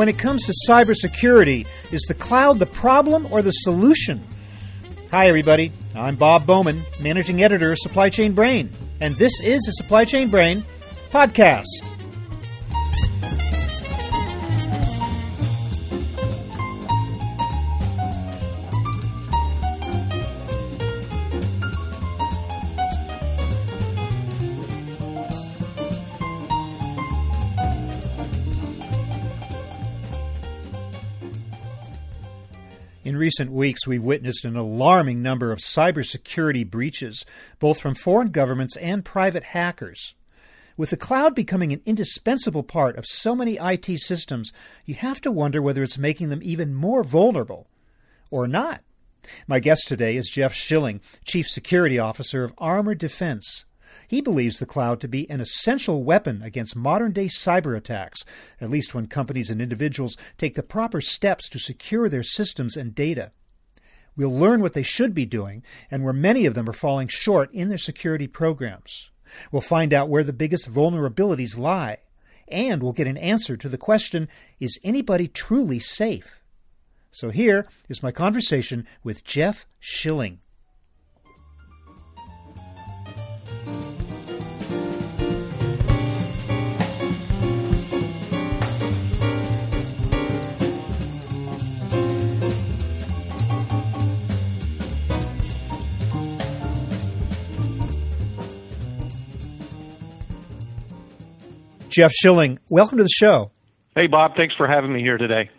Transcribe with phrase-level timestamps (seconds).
[0.00, 4.26] When it comes to cybersecurity, is the cloud the problem or the solution?
[5.10, 5.72] Hi, everybody.
[5.94, 8.70] I'm Bob Bowman, managing editor of Supply Chain Brain,
[9.02, 10.64] and this is the Supply Chain Brain
[11.10, 11.99] podcast.
[33.10, 37.24] In recent weeks, we've witnessed an alarming number of cybersecurity breaches,
[37.58, 40.14] both from foreign governments and private hackers.
[40.76, 44.52] With the cloud becoming an indispensable part of so many IT systems,
[44.84, 47.66] you have to wonder whether it's making them even more vulnerable.
[48.30, 48.84] Or not.
[49.48, 53.64] My guest today is Jeff Schilling, Chief Security Officer of Armor Defense.
[54.08, 58.24] He believes the cloud to be an essential weapon against modern day cyber attacks,
[58.60, 62.94] at least when companies and individuals take the proper steps to secure their systems and
[62.94, 63.30] data.
[64.16, 67.52] We'll learn what they should be doing and where many of them are falling short
[67.52, 69.10] in their security programs.
[69.50, 71.98] We'll find out where the biggest vulnerabilities lie.
[72.48, 76.40] And we'll get an answer to the question is anybody truly safe?
[77.12, 80.40] So here is my conversation with Jeff Schilling.
[102.00, 103.50] Jeff Schilling, welcome to the show.
[103.94, 104.34] Hey, Bob.
[104.34, 105.50] Thanks for having me here today.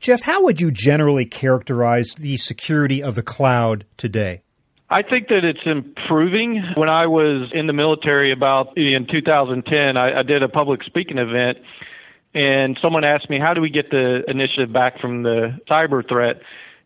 [0.00, 4.42] Jeff, how would you generally characterize the security of the cloud today?
[4.90, 6.64] I think that it's improving.
[6.74, 11.18] When I was in the military about in 2010, I, I did a public speaking
[11.18, 11.58] event,
[12.34, 16.40] and someone asked me, How do we get the initiative back from the cyber threat?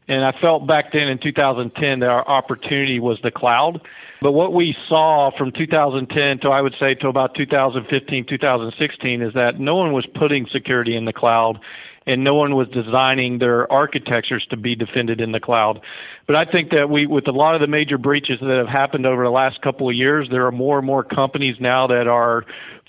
[0.07, 3.81] And I felt back then in 2010 that our opportunity was the cloud.
[4.21, 9.35] But what we saw from 2010 to I would say to about 2015, 2016 is
[9.35, 11.61] that no one was putting security in the cloud
[12.09, 15.81] and no one was designing their architectures to be defended in the cloud.
[16.27, 19.05] But I think that we, with a lot of the major breaches that have happened
[19.05, 22.47] over the last couple of years, there are more and more companies now that are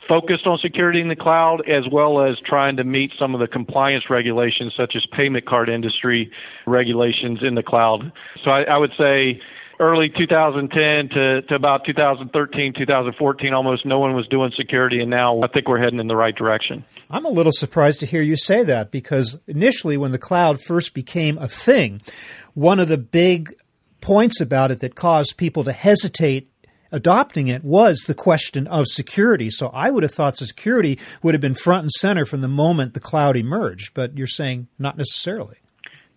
[0.07, 3.47] focused on security in the cloud as well as trying to meet some of the
[3.47, 6.31] compliance regulations such as payment card industry
[6.65, 8.11] regulations in the cloud.
[8.43, 9.39] So I, I would say
[9.79, 15.39] early 2010 to, to about 2013, 2014, almost no one was doing security, and now
[15.43, 16.83] I think we're heading in the right direction.
[17.09, 20.93] I'm a little surprised to hear you say that because initially, when the cloud first
[20.93, 22.01] became a thing,
[22.53, 23.53] one of the big
[24.01, 26.51] points about it that caused people to hesitate
[26.91, 29.49] adopting it was the question of security.
[29.49, 32.93] So I would have thought security would have been front and center from the moment
[32.93, 35.57] the cloud emerged, but you're saying not necessarily.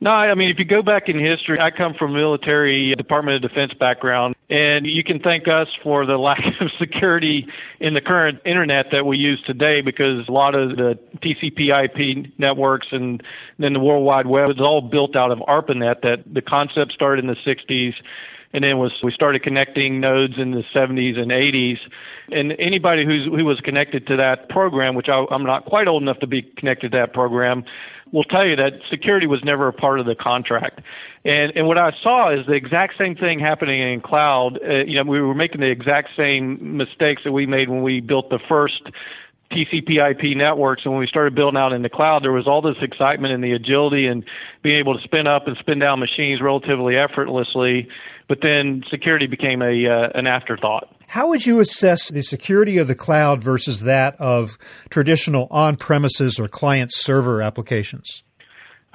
[0.03, 2.97] No, I mean, if you go back in history, I come from a military uh,
[2.97, 7.47] Department of Defense background, and you can thank us for the lack of security
[7.79, 12.37] in the current internet that we use today because a lot of the TCP IP
[12.37, 13.23] networks and
[13.61, 17.25] then the World Wide Web is all built out of ARPANET that the concept started
[17.25, 17.95] in the 60s
[18.53, 21.79] and then was we started connecting nodes in the 70s and 80s
[22.31, 26.03] and anybody who's who was connected to that program which I, i'm not quite old
[26.03, 27.65] enough to be connected to that program
[28.13, 30.81] will tell you that security was never a part of the contract.
[31.25, 34.61] And and what i saw is the exact same thing happening in cloud.
[34.63, 38.01] Uh, you know we were making the exact same mistakes that we made when we
[38.01, 38.83] built the first
[39.53, 40.85] TCP IP networks.
[40.85, 43.45] And when we started building out in the cloud, there was all this excitement and
[43.45, 44.25] the agility and
[44.63, 47.89] being able to spin up and spin down machines relatively effortlessly
[48.29, 50.95] but then security became a uh, an afterthought.
[51.09, 54.57] How would you assess the security of the cloud versus that of
[54.89, 58.23] traditional on-premises or client server applications?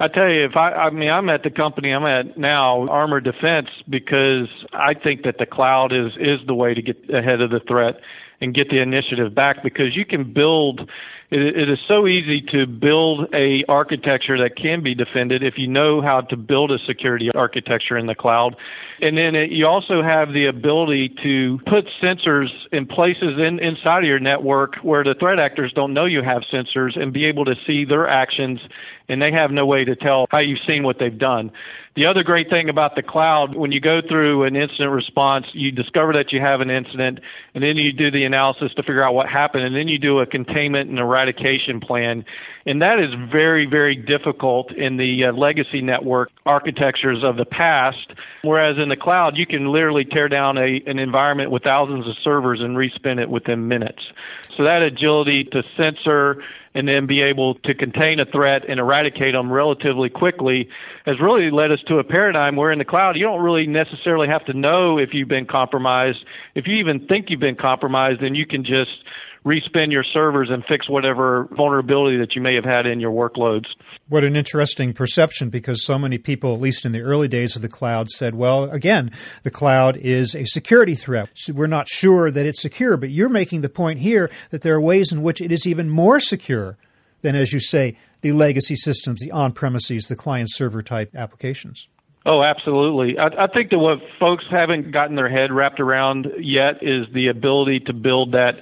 [0.00, 3.20] I tell you, if I, I mean, I'm at the company I'm at now, Armor
[3.20, 7.50] Defense, because I think that the cloud is is the way to get ahead of
[7.50, 8.00] the threat
[8.40, 10.88] and get the initiative back because you can build
[11.30, 15.66] it, it is so easy to build a architecture that can be defended if you
[15.66, 18.56] know how to build a security architecture in the cloud.
[19.02, 23.98] And then it, you also have the ability to put sensors in places in, inside
[23.98, 27.44] of your network where the threat actors don't know you have sensors and be able
[27.44, 28.60] to see their actions
[29.08, 31.50] and they have no way to tell how you've seen what they've done.
[31.96, 35.72] The other great thing about the cloud, when you go through an incident response, you
[35.72, 37.18] discover that you have an incident,
[37.54, 40.20] and then you do the analysis to figure out what happened, and then you do
[40.20, 42.24] a containment and eradication plan.
[42.66, 48.12] And that is very, very difficult in the uh, legacy network architectures of the past.
[48.42, 52.14] Whereas in the cloud, you can literally tear down a, an environment with thousands of
[52.22, 54.12] servers and respin it within minutes.
[54.56, 56.44] So that agility to censor
[56.78, 60.68] and then be able to contain a threat and eradicate them relatively quickly
[61.06, 64.28] has really led us to a paradigm where in the cloud you don't really necessarily
[64.28, 66.24] have to know if you've been compromised.
[66.54, 69.02] If you even think you've been compromised, then you can just
[69.44, 73.66] respin your servers and fix whatever vulnerability that you may have had in your workloads.
[74.08, 77.62] What an interesting perception because so many people, at least in the early days of
[77.62, 79.10] the cloud, said, well, again,
[79.42, 81.30] the cloud is a security threat.
[81.34, 84.74] So we're not sure that it's secure, but you're making the point here that there
[84.74, 86.76] are ways in which it is even more secure
[87.22, 91.88] than, as you say, the legacy systems, the on premises, the client server type applications.
[92.26, 93.18] Oh, absolutely.
[93.18, 97.28] I, I, think that what folks haven't gotten their head wrapped around yet is the
[97.28, 98.60] ability to build that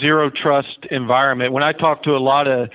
[0.00, 1.52] zero trust environment.
[1.52, 2.70] When I talk to a lot of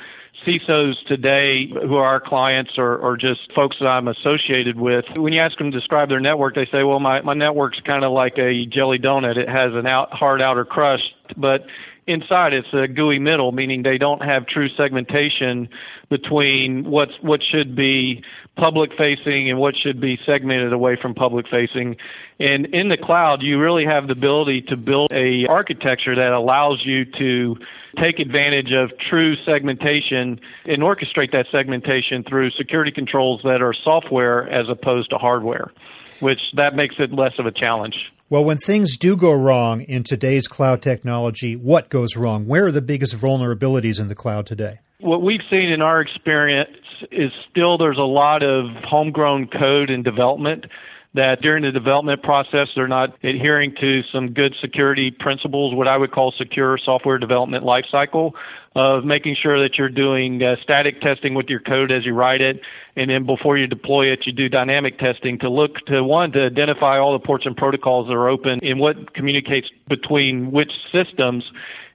[0.46, 5.34] CISOs today who are our clients or, or just folks that I'm associated with, when
[5.34, 8.12] you ask them to describe their network, they say, well, my, my network's kind of
[8.12, 9.38] like a jelly donut.
[9.38, 11.66] It has an out, hard outer crust, but
[12.08, 15.70] inside it's a gooey middle, meaning they don't have true segmentation
[16.10, 18.24] between what's what should be
[18.56, 21.96] public facing and what should be segmented away from public facing.
[22.40, 26.86] And in the cloud, you really have the ability to build a architecture that allows
[26.86, 27.58] you to
[27.98, 34.50] take advantage of true segmentation and orchestrate that segmentation through security controls that are software
[34.50, 35.72] as opposed to hardware,
[36.20, 38.12] which that makes it less of a challenge.
[38.32, 42.48] Well, when things do go wrong in today's cloud technology, what goes wrong?
[42.48, 44.80] Where are the biggest vulnerabilities in the cloud today?
[45.02, 46.78] What we've seen in our experience
[47.12, 50.64] is still there's a lot of homegrown code and development
[51.14, 55.98] that during the development process they're not adhering to some good security principles, what I
[55.98, 58.32] would call secure software development lifecycle
[58.76, 62.40] of making sure that you're doing uh, static testing with your code as you write
[62.40, 62.62] it,
[62.96, 66.46] and then before you deploy it, you do dynamic testing to look to one to
[66.46, 71.44] identify all the ports and protocols that are open and what communicates between which systems,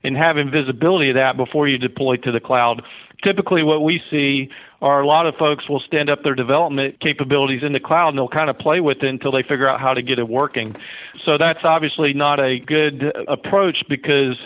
[0.05, 2.83] and having visibility of that before you deploy to the cloud.
[3.25, 4.51] Typically, what we see
[4.87, 8.29] a lot of folks will stand up their development capabilities in the cloud and they'll
[8.29, 10.77] kind of play with it until they figure out how to get it working.
[11.25, 14.37] So that's obviously not a good approach because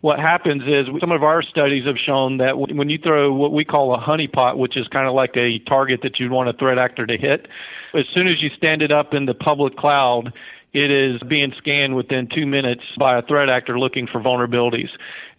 [0.00, 3.64] what happens is some of our studies have shown that when you throw what we
[3.64, 6.78] call a honeypot, which is kind of like a target that you'd want a threat
[6.78, 7.48] actor to hit,
[7.94, 10.32] as soon as you stand it up in the public cloud,
[10.72, 14.90] it is being scanned within two minutes by a threat actor looking for vulnerabilities.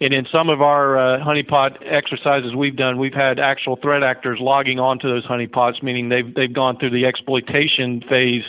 [0.01, 4.39] And in some of our uh, honeypot exercises we've done, we've had actual threat actors
[4.42, 8.44] logging onto those honeypots, meaning they've they've gone through the exploitation phase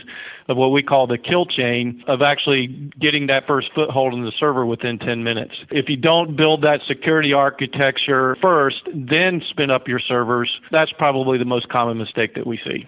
[0.49, 2.67] of what we call the kill chain of actually
[3.01, 5.55] getting that first foothold in the server within 10 minutes.
[5.71, 11.39] If you don't build that security architecture first, then spin up your servers, that's probably
[11.39, 12.87] the most common mistake that we see.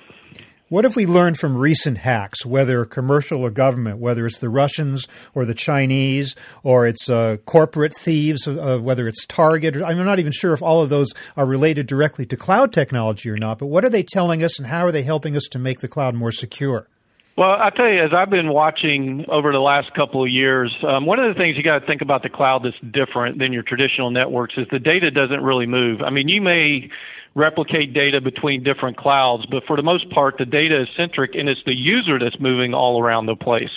[0.70, 5.06] What have we learned from recent hacks, whether commercial or government, whether it's the Russians
[5.34, 9.76] or the Chinese or it's uh, corporate thieves, uh, whether it's Target?
[9.82, 13.36] I'm not even sure if all of those are related directly to cloud technology or
[13.36, 15.80] not, but what are they telling us and how are they helping us to make
[15.80, 16.88] the cloud more secure?
[17.36, 21.04] Well, I tell you, as I've been watching over the last couple of years, um,
[21.04, 23.64] one of the things you got to think about the cloud that's different than your
[23.64, 26.00] traditional networks is the data doesn't really move.
[26.00, 26.88] I mean, you may
[27.34, 31.48] replicate data between different clouds, but for the most part, the data is centric and
[31.48, 33.70] it's the user that's moving all around the place.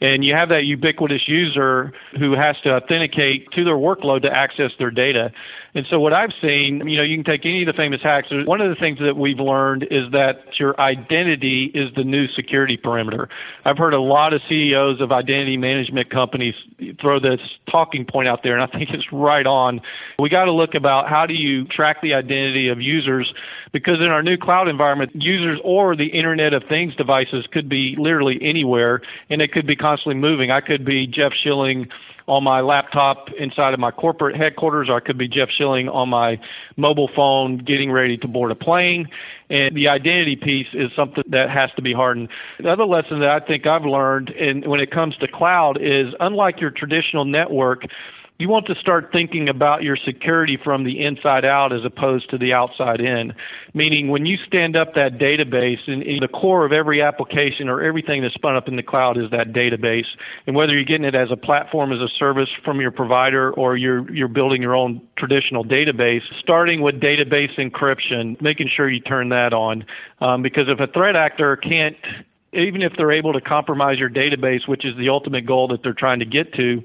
[0.00, 4.70] And you have that ubiquitous user who has to authenticate to their workload to access
[4.78, 5.32] their data.
[5.74, 8.28] And so what I've seen, you know, you can take any of the famous hacks.
[8.30, 12.76] One of the things that we've learned is that your identity is the new security
[12.76, 13.28] perimeter.
[13.64, 16.54] I've heard a lot of CEOs of identity management companies
[17.00, 19.80] throw this talking point out there, and I think it's right on.
[20.18, 23.32] We got to look about how do you track the identity of users
[23.72, 27.94] because in our new cloud environment, users or the Internet of Things devices could be
[27.96, 30.50] literally anywhere, and it could be constantly moving.
[30.50, 31.88] I could be Jeff Schilling
[32.30, 36.08] on my laptop inside of my corporate headquarters, or I could be Jeff Schilling on
[36.08, 36.38] my
[36.76, 39.08] mobile phone getting ready to board a plane.
[39.50, 42.28] And the identity piece is something that has to be hardened.
[42.60, 46.14] The other lesson that I think I've learned in, when it comes to cloud is
[46.20, 47.82] unlike your traditional network,
[48.40, 52.38] you want to start thinking about your security from the inside out as opposed to
[52.38, 53.34] the outside in.
[53.74, 57.82] Meaning, when you stand up that database, and, and the core of every application or
[57.82, 60.06] everything that's spun up in the cloud is that database.
[60.46, 63.76] And whether you're getting it as a platform, as a service from your provider, or
[63.76, 69.28] you're you're building your own traditional database, starting with database encryption, making sure you turn
[69.28, 69.84] that on,
[70.20, 71.96] um, because if a threat actor can't
[72.52, 75.92] even if they're able to compromise your database, which is the ultimate goal that they're
[75.92, 76.82] trying to get to,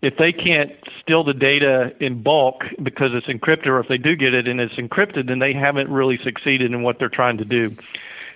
[0.00, 4.14] if they can't steal the data in bulk because it's encrypted, or if they do
[4.14, 7.44] get it and it's encrypted, then they haven't really succeeded in what they're trying to
[7.44, 7.72] do.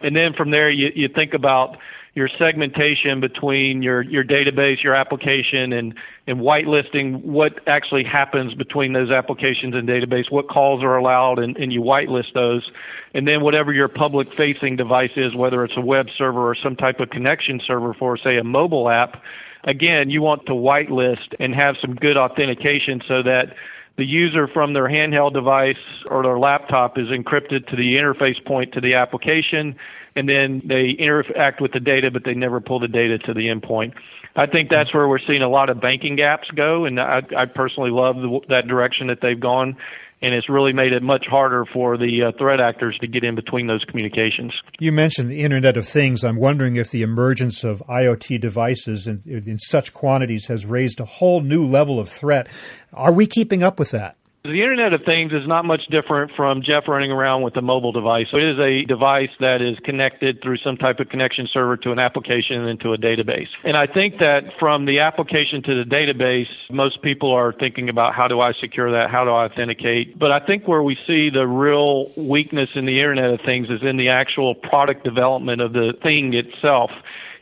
[0.01, 1.77] And then from there, you, you think about
[2.15, 5.95] your segmentation between your your database, your application, and
[6.27, 11.57] and whitelisting what actually happens between those applications and database, what calls are allowed, and,
[11.57, 12.71] and you whitelist those,
[13.15, 16.77] and then whatever your public facing device is, whether it's a web server or some
[16.77, 19.23] type of connection server for say a mobile app,
[19.65, 23.55] again you want to whitelist and have some good authentication so that
[23.97, 25.77] the user from their handheld device
[26.09, 29.77] or their laptop is encrypted to the interface point to the application,
[30.17, 33.49] and then they interact with the data, but they never pull the data to the
[33.49, 33.93] endpoint.
[34.35, 37.45] I think that's where we're seeing a lot of banking gaps go, and I, I
[37.45, 39.77] personally love the, that direction that they've gone
[40.23, 43.35] and it's really made it much harder for the uh, threat actors to get in
[43.35, 44.53] between those communications.
[44.79, 46.23] You mentioned the Internet of Things.
[46.23, 51.05] I'm wondering if the emergence of IoT devices in, in such quantities has raised a
[51.05, 52.47] whole new level of threat.
[52.93, 54.17] Are we keeping up with that?
[54.45, 57.93] The Internet of Things is not much different from Jeff running around with a mobile
[57.93, 58.27] device.
[58.33, 62.01] It is a device that is connected through some type of connection server to an
[62.01, 63.47] application and to a database.
[63.63, 68.17] And I think that from the application to the database, most people are thinking about
[68.17, 69.11] how do I secure that?
[69.11, 70.19] How do I authenticate?
[70.19, 73.85] But I think where we see the real weakness in the Internet of Things is
[73.85, 76.91] in the actual product development of the thing itself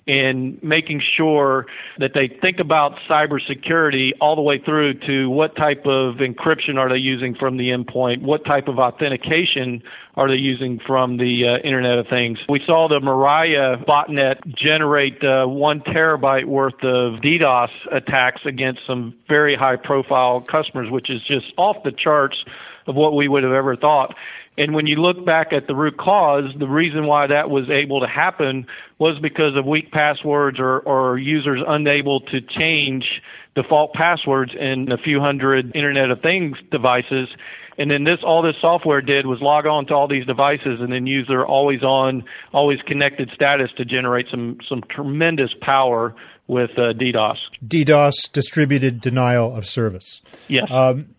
[0.07, 1.67] in making sure
[1.99, 6.89] that they think about cybersecurity all the way through to what type of encryption are
[6.89, 9.83] they using from the endpoint, what type of authentication
[10.17, 12.39] are they using from the uh, Internet of Things.
[12.49, 19.15] We saw the Mirai botnet generate uh, one terabyte worth of DDoS attacks against some
[19.29, 22.45] very high profile customers, which is just off the charts
[22.87, 24.15] of what we would have ever thought.
[24.61, 28.01] And when you look back at the root cause, the reason why that was able
[28.01, 28.67] to happen
[28.99, 33.23] was because of weak passwords or, or users unable to change
[33.55, 37.31] default passwords in a few hundred Internet of Things devices.
[37.79, 40.93] And then this, all this software did was log on to all these devices and
[40.93, 46.15] then use their always on, always connected status to generate some, some tremendous power
[46.49, 47.39] with uh, DDoS.
[47.67, 50.21] DDoS, distributed denial of service.
[50.49, 50.71] Yes.
[50.71, 51.15] Um,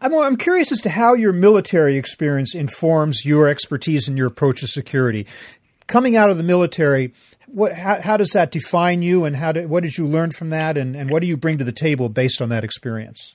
[0.00, 4.60] I'm, I'm curious as to how your military experience informs your expertise and your approach
[4.60, 5.26] to security.
[5.86, 7.12] Coming out of the military,
[7.46, 10.76] what, how, how does that define you, and how what did you learn from that,
[10.76, 13.34] and, and what do you bring to the table based on that experience?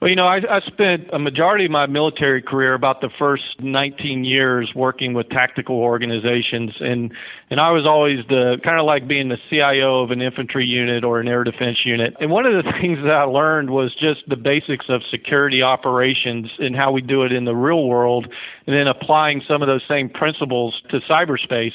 [0.00, 3.62] Well, you know, I, I spent a majority of my military career, about the first
[3.62, 7.14] 19 years, working with tactical organizations, and
[7.48, 11.02] and I was always the kind of like being the CIO of an infantry unit
[11.02, 12.14] or an air defense unit.
[12.20, 16.50] And one of the things that I learned was just the basics of security operations
[16.58, 18.26] and how we do it in the real world,
[18.66, 21.74] and then applying some of those same principles to cyberspace.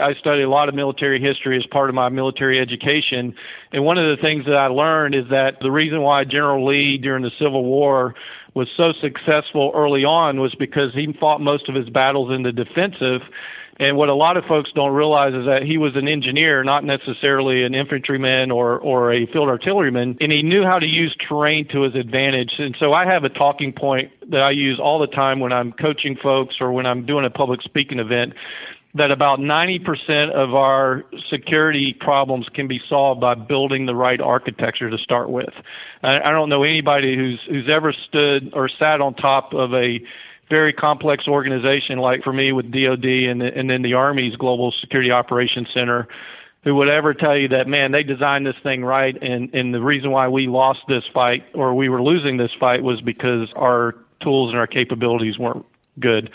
[0.00, 3.34] I studied a lot of military history as part of my military education.
[3.72, 6.96] And one of the things that I learned is that the reason why General Lee
[6.96, 8.14] during the Civil War
[8.54, 12.52] was so successful early on was because he fought most of his battles in the
[12.52, 13.22] defensive.
[13.80, 16.84] And what a lot of folks don't realize is that he was an engineer, not
[16.84, 21.66] necessarily an infantryman or, or a field artilleryman, and he knew how to use terrain
[21.68, 22.52] to his advantage.
[22.58, 25.72] And so I have a talking point that I use all the time when I'm
[25.72, 28.34] coaching folks or when I'm doing a public speaking event
[28.94, 34.90] that about 90% of our security problems can be solved by building the right architecture
[34.90, 35.54] to start with.
[36.02, 40.00] I, I don't know anybody who's who's ever stood or sat on top of a
[40.50, 45.10] very complex organization like for me with DoD and and then the Army's Global Security
[45.10, 46.08] Operations Center
[46.62, 49.80] who would ever tell you that man they designed this thing right and and the
[49.80, 53.94] reason why we lost this fight or we were losing this fight was because our
[54.20, 55.64] tools and our capabilities weren't
[55.98, 56.30] good.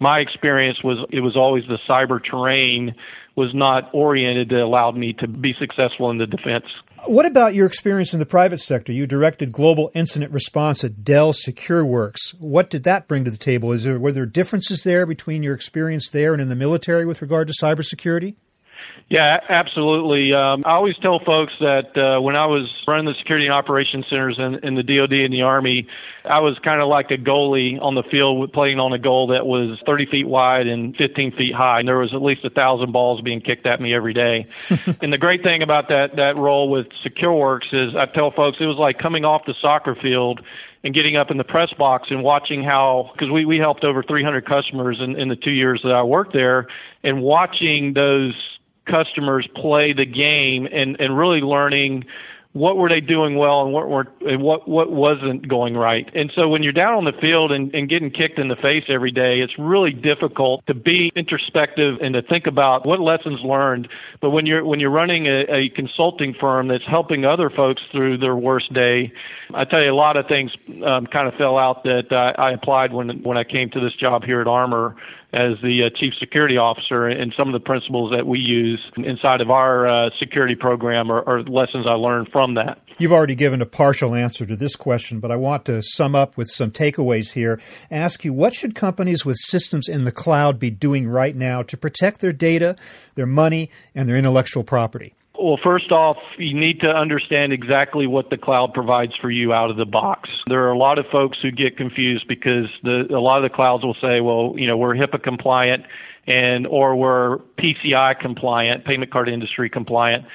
[0.00, 2.94] My experience was it was always the cyber terrain
[3.36, 6.66] was not oriented that allowed me to be successful in the defense.
[7.06, 8.92] What about your experience in the private sector?
[8.92, 12.38] You directed global incident response at Dell SecureWorks.
[12.38, 13.72] What did that bring to the table?
[13.72, 17.22] Is there were there differences there between your experience there and in the military with
[17.22, 18.36] regard to cybersecurity?
[19.10, 20.32] Yeah, absolutely.
[20.32, 24.06] Um, I always tell folks that uh, when I was running the security and operations
[24.08, 25.88] centers in, in the DoD and the Army,
[26.26, 29.46] I was kind of like a goalie on the field playing on a goal that
[29.46, 31.80] was 30 feet wide and 15 feet high.
[31.80, 34.46] And there was at least a thousand balls being kicked at me every day.
[35.02, 38.66] and the great thing about that that role with SecureWorks is I tell folks it
[38.66, 40.40] was like coming off the soccer field
[40.84, 44.04] and getting up in the press box and watching how because we we helped over
[44.04, 46.68] 300 customers in, in the two years that I worked there
[47.02, 48.34] and watching those
[48.90, 52.04] customers play the game and, and really learning
[52.52, 56.10] what were they doing well and what were and what what wasn't going right.
[56.14, 58.84] And so when you're down on the field and, and getting kicked in the face
[58.88, 63.88] every day, it's really difficult to be introspective and to think about what lessons learned.
[64.20, 68.18] But when you're when you're running a, a consulting firm that's helping other folks through
[68.18, 69.12] their worst day,
[69.54, 70.50] I tell you a lot of things
[70.84, 73.94] um, kind of fell out that uh, I applied when when I came to this
[73.94, 74.96] job here at Armor
[75.32, 79.40] as the uh, chief security officer, and some of the principles that we use inside
[79.40, 82.80] of our uh, security program are, are lessons I learned from that.
[82.98, 86.36] You've already given a partial answer to this question, but I want to sum up
[86.36, 87.60] with some takeaways here.
[87.90, 91.76] Ask you what should companies with systems in the cloud be doing right now to
[91.76, 92.76] protect their data,
[93.14, 95.14] their money, and their intellectual property?
[95.40, 99.70] Well, first off, you need to understand exactly what the cloud provides for you out
[99.70, 100.28] of the box.
[100.46, 103.54] There are a lot of folks who get confused because the, a lot of the
[103.54, 105.86] clouds will say, well, you know, we're HIPAA compliant
[106.26, 110.26] and or we're PCI compliant, payment card industry compliant.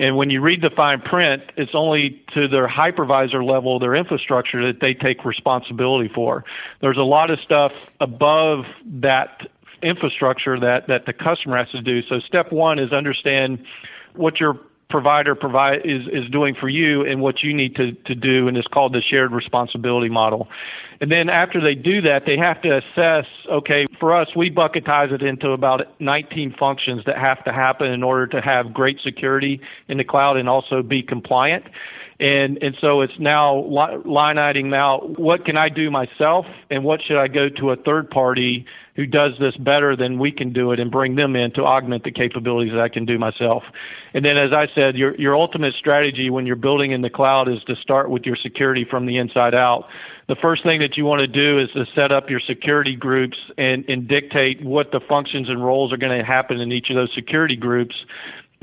[0.00, 4.66] And when you read the fine print, it's only to their hypervisor level, their infrastructure
[4.66, 6.42] that they take responsibility for.
[6.80, 9.42] There's a lot of stuff above that
[9.82, 12.02] infrastructure that, that the customer has to do.
[12.08, 13.62] So step one is understand
[14.14, 14.58] what your
[14.90, 18.56] provider provide is is doing for you and what you need to to do and
[18.56, 20.48] it's called the shared responsibility model.
[21.00, 25.10] And then after they do that they have to assess okay for us we bucketize
[25.10, 29.60] it into about 19 functions that have to happen in order to have great security
[29.88, 31.64] in the cloud and also be compliant
[32.20, 33.56] and and so it's now
[34.04, 37.76] line iteming now what can I do myself and what should I go to a
[37.76, 38.66] third party
[38.96, 42.04] who does this better than we can do it and bring them in to augment
[42.04, 43.64] the capabilities that I can do myself.
[44.12, 47.48] And then as I said, your your ultimate strategy when you're building in the cloud
[47.48, 49.88] is to start with your security from the inside out.
[50.26, 53.36] The first thing that you want to do is to set up your security groups
[53.58, 56.96] and, and dictate what the functions and roles are going to happen in each of
[56.96, 57.94] those security groups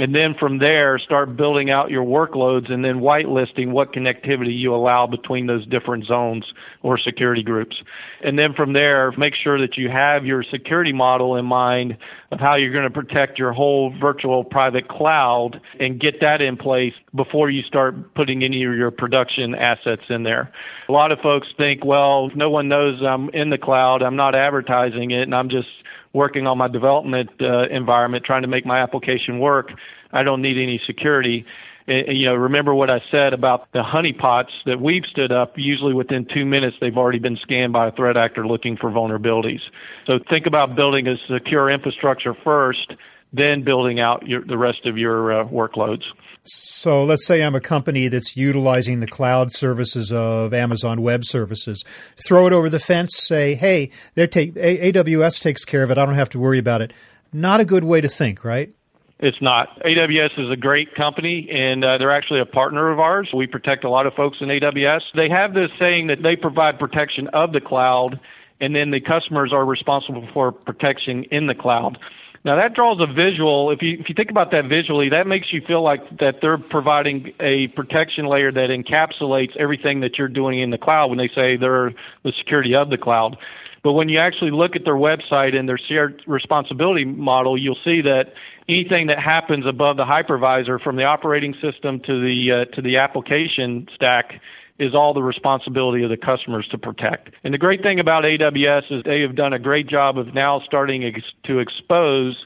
[0.02, 4.74] and then from there start building out your workloads and then whitelisting what connectivity you
[4.74, 6.44] allow between those different zones
[6.82, 7.76] or security groups.
[8.24, 11.98] And then from there, make sure that you have your security model in mind
[12.32, 16.58] of how you're going to protect your whole virtual private cloud and get that in
[16.58, 20.52] place before you start putting any of your production assets in there.
[20.90, 24.34] A lot of folks think, well, no one knows I'm in the cloud, I'm not
[24.34, 25.68] advertising it, and I'm just
[26.14, 29.72] working on my development uh, environment, trying to make my application work.
[30.12, 31.46] I don't need any security.
[31.88, 35.58] And, you know, remember what I said about the honeypots that we've stood up.
[35.58, 39.62] Usually within two minutes, they've already been scanned by a threat actor looking for vulnerabilities.
[40.06, 42.94] So think about building a secure infrastructure first,
[43.34, 46.04] then building out your, the rest of your uh, workloads.
[46.44, 51.84] So let's say I'm a company that's utilizing the cloud services of Amazon Web Services.
[52.26, 55.98] Throw it over the fence, say, hey, they take, AWS takes care of it.
[56.00, 56.94] I don't have to worry about it.
[57.32, 58.74] Not a good way to think, right?
[59.20, 59.80] It's not.
[59.82, 63.30] AWS is a great company, and uh, they're actually a partner of ours.
[63.36, 65.02] We protect a lot of folks in AWS.
[65.16, 68.20] They have this saying that they provide protection of the cloud,
[68.60, 72.00] and then the customers are responsible for protection in the cloud.
[72.44, 73.70] Now that draws a visual.
[73.70, 76.58] If you if you think about that visually, that makes you feel like that they're
[76.58, 81.30] providing a protection layer that encapsulates everything that you're doing in the cloud when they
[81.30, 83.38] say they're the security of the cloud.
[83.84, 88.02] But when you actually look at their website and their shared responsibility model, you'll see
[88.02, 88.34] that
[88.68, 92.98] anything that happens above the hypervisor from the operating system to the uh, to the
[92.98, 94.42] application stack
[94.82, 97.30] is all the responsibility of the customers to protect.
[97.44, 100.60] And the great thing about AWS is they have done a great job of now
[100.66, 102.46] starting ex- to expose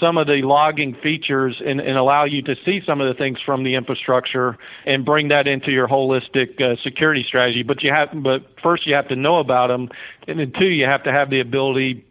[0.00, 3.38] some of the logging features and, and, allow you to see some of the things
[3.44, 4.56] from the infrastructure
[4.86, 7.62] and bring that into your holistic uh, security strategy.
[7.62, 9.90] But you have, but first you have to know about them,
[10.26, 12.04] and then two, you have to have the ability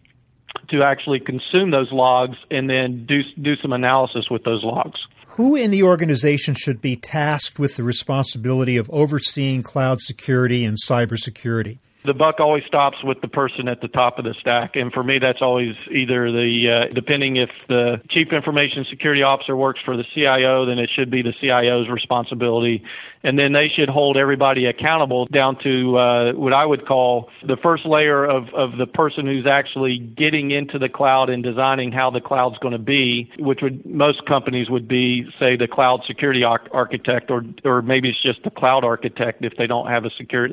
[0.70, 5.00] to actually consume those logs and then do do some analysis with those logs.
[5.40, 10.78] Who in the organization should be tasked with the responsibility of overseeing cloud security and
[10.86, 11.78] cybersecurity?
[12.06, 15.04] The buck always stops with the person at the top of the stack, and for
[15.04, 19.98] me, that's always either the uh, depending if the chief information security officer works for
[19.98, 22.86] the CIO, then it should be the CIO's responsibility,
[23.22, 27.58] and then they should hold everybody accountable down to uh, what I would call the
[27.58, 32.12] first layer of of the person who's actually getting into the cloud and designing how
[32.12, 36.46] the cloud's going to be, which would most companies would be say the cloud security
[36.46, 40.12] architect, or or maybe it's just the cloud architect if they don't have a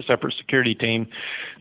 [0.09, 1.07] separate security team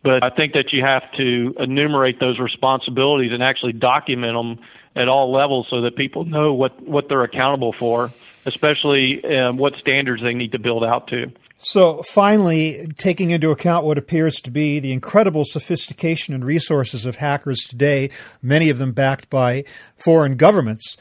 [0.04, 5.08] but I think that you have to enumerate those responsibilities and actually document them at
[5.08, 8.12] all levels so that people know what, what they're accountable for,
[8.46, 11.32] especially um, what standards they need to build out to.
[11.58, 17.16] So, finally, taking into account what appears to be the incredible sophistication and resources of
[17.16, 18.10] hackers today,
[18.42, 19.64] many of them backed by
[19.96, 20.98] foreign governments,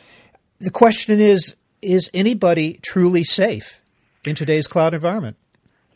[0.61, 3.83] the question is is anybody truly safe
[4.25, 5.37] in today's cloud environment?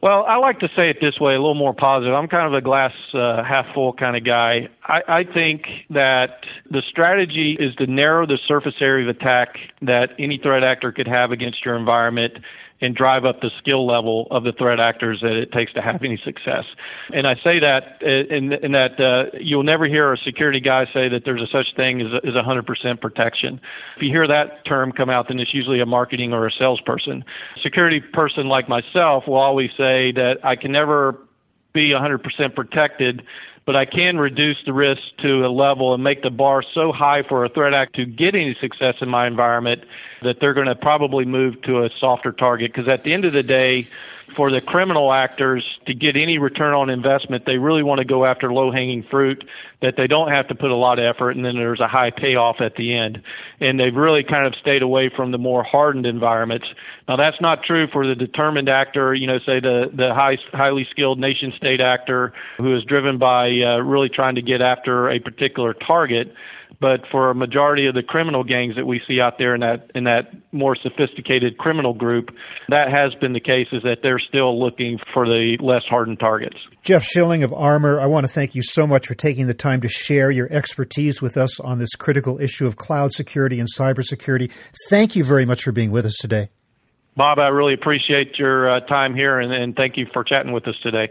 [0.01, 2.15] Well, I like to say it this way, a little more positive.
[2.15, 4.69] I'm kind of a glass uh, half full kind of guy.
[4.85, 10.11] I, I think that the strategy is to narrow the surface area of attack that
[10.17, 12.35] any threat actor could have against your environment
[12.81, 16.03] and drive up the skill level of the threat actors that it takes to have
[16.03, 16.65] any success.
[17.13, 21.09] And I say that in, in that uh, you'll never hear a security guy say
[21.09, 23.61] that there's a such thing as, as 100% protection.
[23.97, 27.25] If you hear that term come out, then it's usually a marketing or a salesperson.
[27.63, 31.19] Security person like myself will always say that I can never
[31.73, 33.23] be 100% protected
[33.69, 37.21] but I can reduce the risk to a level and make the bar so high
[37.29, 39.83] for a threat act to get any success in my environment
[40.23, 42.73] that they're going to probably move to a softer target.
[42.73, 43.87] Because at the end of the day,
[44.35, 48.25] for the criminal actors to get any return on investment, they really want to go
[48.25, 49.43] after low hanging fruit
[49.81, 52.11] that they don't have to put a lot of effort and then there's a high
[52.11, 53.23] payoff at the end.
[53.61, 56.67] And they've really kind of stayed away from the more hardened environments.
[57.09, 60.87] Now that's not true for the determined actor, you know, say the, the high, highly
[60.91, 65.21] skilled nation state actor who is driven by uh, really trying to get after a
[65.21, 66.35] particular target.
[66.81, 69.91] But for a majority of the criminal gangs that we see out there in that
[69.95, 72.31] in that more sophisticated criminal group,
[72.69, 76.57] that has been the case is that they're still looking for the less hardened targets.
[76.83, 79.81] Jeff Schilling of Armor, I want to thank you so much for taking the time
[79.81, 84.51] to share your expertise with us on this critical issue of cloud security and cybersecurity.
[84.89, 86.49] Thank you very much for being with us today.
[87.17, 90.69] Bob, I really appreciate your uh, time here and, and thank you for chatting with
[90.69, 91.09] us today.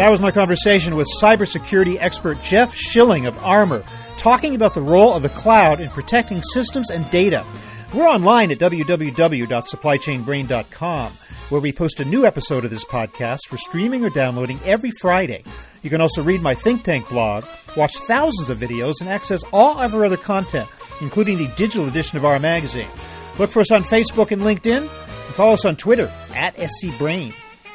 [0.00, 3.84] That was my conversation with cybersecurity expert Jeff Schilling of Armor,
[4.16, 7.44] talking about the role of the cloud in protecting systems and data.
[7.92, 11.12] We're online at www.supplychainbrain.com,
[11.50, 15.44] where we post a new episode of this podcast for streaming or downloading every Friday.
[15.82, 17.44] You can also read my think tank blog,
[17.76, 20.70] watch thousands of videos, and access all of our other content,
[21.02, 22.88] including the digital edition of our magazine.
[23.38, 27.34] Look for us on Facebook and LinkedIn, and follow us on Twitter at scbrain.